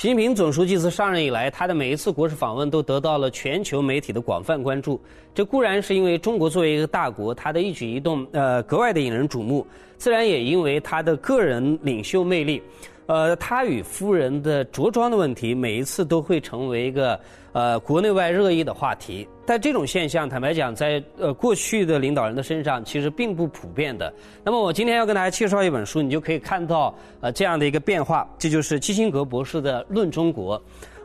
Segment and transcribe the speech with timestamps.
[0.00, 4.98] 习近平总书记自上任以来，他的每一次国事访问都得到了全球媒体的广泛关注。
[5.34, 9.62] 这固然是因为中国作为一个大国，他的一举一动呃格外的引人瞩目；
[9.98, 12.62] 自然也因为他的个人领袖魅力。
[13.10, 17.18] 呃，他与夫人的着装的问题，每一次都会成为一个
[17.50, 19.26] 呃国内外热议的话题。
[19.44, 24.14] 但这种现象，坦白讲，在呃过去的领导人的身上，其实并不普遍的。
[24.44, 28.24] 那么，我今天要跟大家介绍一本书，你就可以看到呃这样的一个变化。
[28.38, 30.56] 这就是基辛格博士的《论中国》。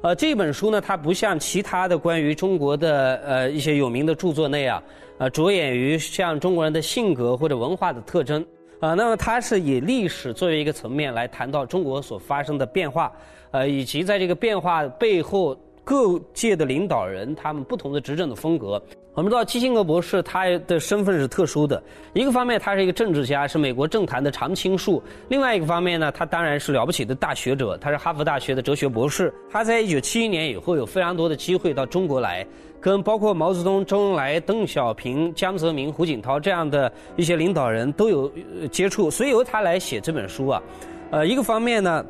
[0.04, 4.80] 呃，这本书呢，它不像其他的关于中国的呃一些有名的著作那样，
[5.18, 8.46] 呃着眼于像中国人的性格或者文化的特征。
[8.80, 13.12] 啊，那么它是以历史作为一个层面来谈到中国所发生的变化，
[13.52, 18.82] 呃，以及在这个变化背后各界的领导人他们不同的执政的风格。
[19.16, 29.34] 我们知道基辛格博士他的身份是特殊的，一个方面他是一个政治家，是美国政坛的常青树；另外一个方面呢，他当然是了不起的大学者，他是哈佛大学的哲学博士。
[29.50, 32.46] 他在一九七一年以后有非常多的机会到中国来。
[32.82, 38.32] 跟包括毛泽东、周恩来、邓小平、江泽民、胡锦涛这样的一些领导人都有
[38.70, 40.62] 接触，所以由他来写这本书啊，
[41.10, 42.06] 呃，一个方面呢，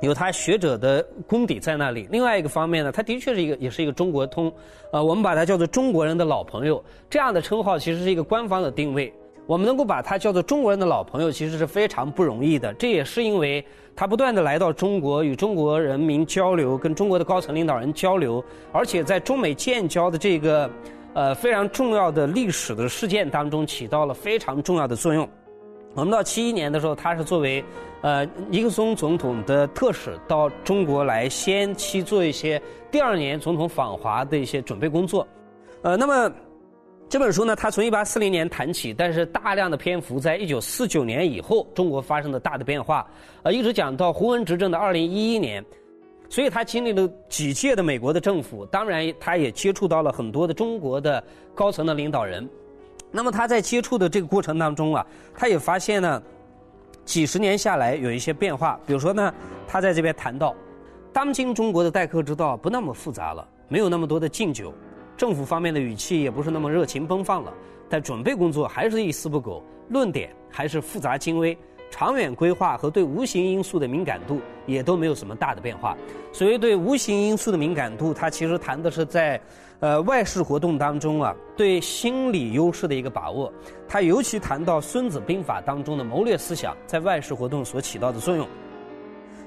[0.00, 4.52] 有他学者的功底在那里；另外一个方面呢，他的确是一个，也是一个中国通，
[4.92, 9.12] 呃，我们把他叫做中国人的老朋友，这样的称号其实是一个官方的定位。
[9.46, 12.74] 我们能够把他叫做中国人的老朋友，其实是非常不容易的。
[12.74, 20.68] 这也是因为他不断的来到中国，与中国人民交流，跟中国的高层领导人交流，而且在中美建交的这个
[21.14, 25.28] 呃非常重要的历史的事件当中，起到了非常重要的作用。
[25.96, 27.64] 我们到七一年的时候，他是作为
[28.02, 35.26] 呃尼克松总统的特使到中国来，先期做一些第二年总统访华的一些准备工作。
[35.82, 36.30] 呃，那么。
[37.08, 43.08] 这本书呢，它从一八四零年谈起，但是大量的篇幅在一九四九年以后，中国发生的大的变化，
[43.44, 45.64] 呃，一直讲到胡文执政的二零一一年，
[46.28, 51.22] 所以他经历了几届的美国的政府，当然他也接触到了很多的中国的
[51.54, 52.46] 高层的领导人。
[53.16, 56.22] 那么他在接触的这个过程当中啊，他也发现呢，
[57.02, 59.32] 几十年下来有一些变化，比如说呢，
[59.66, 60.54] 他在这边谈到，
[61.14, 64.70] 当今中国的待客之道不那么复杂了，没有那么多的敬酒。
[65.16, 67.50] 政府方面的语气也不是那么热情奔放了，
[67.88, 71.56] 但准备工作还是一丝不苟，论点还是复杂精微，
[71.90, 75.96] 长远规划和对无形因素的敏感度也都没有什么大的变化。
[76.32, 79.40] 所谓对无形因素的敏感度，它其实谈的是在，
[79.80, 83.52] 呃外事活动当中啊，对心理优势的一个把握。
[83.88, 88.46] 它尤其谈到《孙子兵法》当中的谋略思想在外事活动所起到的作用。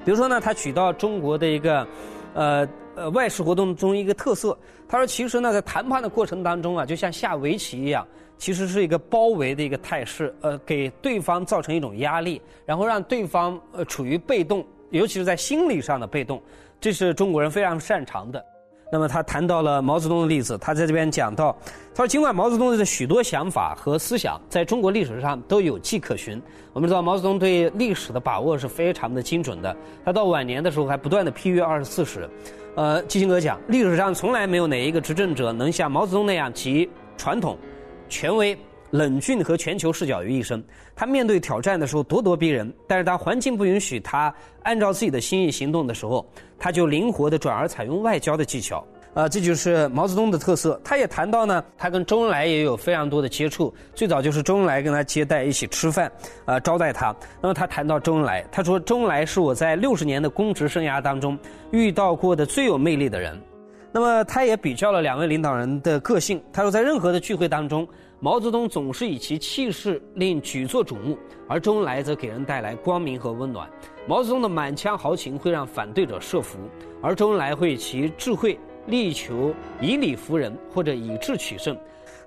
[0.03, 1.87] 比如说呢，他举到中国的一个。
[2.35, 2.65] 呃
[2.99, 8.05] 呃，外事活动中一个特色，他说，其实呢，在谈判的过程当中啊，就像下围棋一样，
[8.37, 16.41] 其实是一个包围的一个态势，呃，给对方造成一种压力，然后让对方呃处于被动，尤其是在心理上的被动，
[16.81, 18.43] 这是中国人非常擅长的。
[18.91, 21.55] 那么他谈到了毛泽东的例子，他在这边讲到，
[21.93, 26.41] 他说尽管毛泽东的许多想法和思想在中国历史上都有迹可循，
[26.73, 32.27] 我们知道毛泽东对历史的把握是非常的精准的，他到晚年的时候还不断的批阅二十四史，
[32.75, 37.57] 呃，基辛格讲，历史上从来没有哪一个执政者能像毛泽东那样集传统、
[38.07, 38.57] 权威。
[38.91, 40.63] 冷峻和全球视角于一身，
[40.95, 48.83] 他面对挑战的时候咄咄逼人，但是他环境不允许他按照自己的心意行动的时候，他就灵活的转而采用外交的技巧。
[49.19, 50.79] 啊，这就是毛泽东的特色。
[50.81, 56.09] 他也谈到呢，他跟周恩来也有非常多的接触，最早就是周恩来跟他接待一起吃饭，
[56.45, 57.13] 啊，招待他。
[57.41, 61.37] 那么他谈到周恩来，他说周恩来是我在六十年的公职生涯当中
[61.71, 63.37] 遇到过的最有魅力的人。
[63.91, 67.85] 那么他也比较了两位领导人的个性，他说在任何的聚会当中。
[68.21, 73.65] 毛泽东总是以其气势令举座瞩目，而周恩来则给人带来光明和温暖。
[74.05, 76.59] 毛泽东的满腔豪情会让反对者慑服，
[77.01, 81.77] 而周恩来会以其智慧力求以理服人或者以智取胜。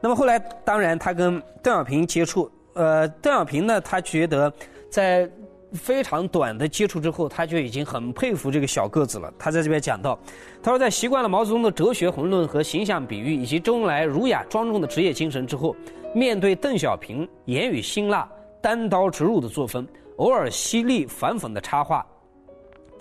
[0.00, 4.52] 那么后来，当然他跟邓小平接触，呃，邓小平呢，他觉得
[4.90, 5.30] 在。
[5.74, 9.32] 非常短的接触之后，他就已经很佩服这个小个子了。
[9.38, 10.18] 他在这边讲到，
[10.62, 15.74] 他说在习惯了毛泽东的哲学宏论和形象比喻，以及周恩来儒雅庄重的职业精神之后，
[16.14, 18.30] 面对邓小平言语辛辣、
[18.60, 22.06] 单刀直入的作风，偶尔犀利反讽的插话，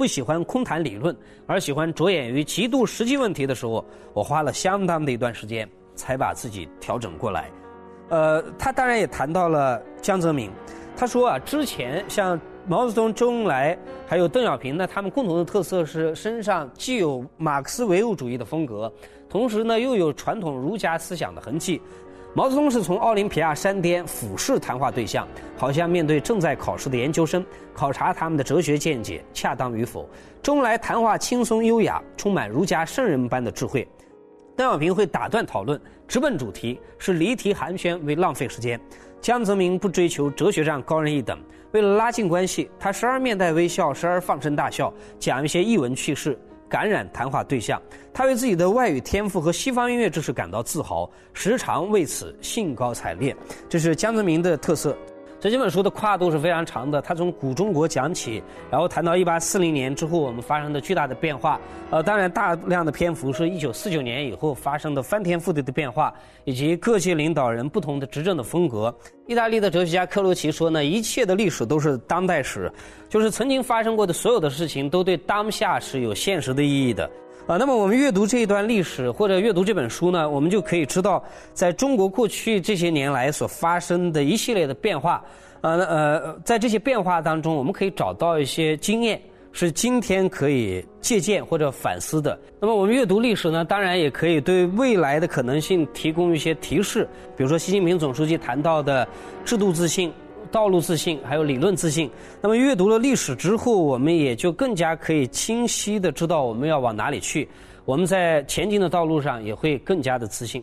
[0.01, 1.15] 不喜欢空谈理论，
[1.45, 7.51] 而喜欢着眼于极度实际问题的时候，我花了相当的一段时间才把自己调整过来。
[8.09, 10.49] 呃，他当然也谈到了江泽民，
[10.97, 12.41] 他说啊，之前像。
[12.67, 13.75] 毛泽东、周恩来
[14.07, 18.91] 还有邓小平呢，他们共同的特色是身上既有马克思唯物主义的风格，
[19.27, 21.81] 同时呢又有传统儒家思想的痕迹。
[22.33, 30.09] 毛泽东是从奥林匹亚山巅俯视谈话对象，好像面对正在考试的研究生，考察他们的哲学见解恰当与否。
[30.41, 33.85] 周恩来谈话轻松优雅，充满儒家圣人般的智慧。
[34.55, 38.79] 邓小平会打断讨论，直奔主题，是离题寒暄为浪费时间。
[39.19, 41.37] 江泽民不追求哲学上高人一等，
[41.73, 46.39] 为了拉近关系，他时而面带微笑，时而放声大笑，讲一些逸闻趣事。
[46.71, 47.81] 感染谈话对象，
[48.13, 53.35] 他为自己的外语天赋和西方音乐知识感到自豪，时常为此兴高采烈。
[53.67, 54.97] 这是江泽民的特色。
[55.41, 61.59] 这几本书的跨度是非常长的，他从古中国讲起，然后谈到一八四零年之后我们发生的巨大的变化。
[61.89, 68.95] 呃，当然大量的篇幅是一九四九年以后发生的翻天覆地的变化，以及各界领导人不同的执政的风格。
[69.25, 72.71] 意大利的哲学家克罗齐说呢，一切的历史都是当代史，
[73.09, 77.09] 就是曾经发生过的所有的事情都对当下是有现实的意义的。
[77.51, 81.21] 啊，那么我们阅读这一段历史或者阅读这本书呢，我们就可以知道，
[81.53, 85.21] 在中国过去这些年来所发生的一系列的变化，
[85.59, 89.21] 呃呃，在这些变化当中，我们可以找到一些经验，
[89.51, 92.39] 是今天可以借鉴或者反思的。
[92.57, 97.03] 那么我们阅读历史呢，当然也可以对未来的可能性提供一些提示，
[97.35, 99.05] 比如说习近平总书记谈到的
[99.43, 100.09] 制度自信。
[100.51, 102.11] 道路自信，还有理论自信。
[102.41, 107.47] 那么阅读了历史之后，我们也就更加可以清晰的知道我们要往哪里去。
[107.85, 110.61] 我们在前进的道路上也会更加的自信。